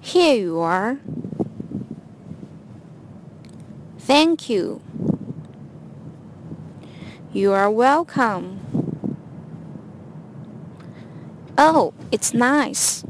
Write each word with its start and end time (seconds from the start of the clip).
Here 0.00 0.36
you 0.36 0.60
are. 0.60 0.98
Thank 3.98 4.48
you. 4.48 4.80
You 7.32 7.52
are 7.52 7.70
welcome. 7.70 8.83
Oh, 11.56 11.92
it's 12.10 12.32
nice. 12.32 13.04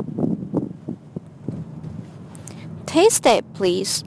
Taste 2.87 3.27
it, 3.27 3.45
please. 3.55 4.03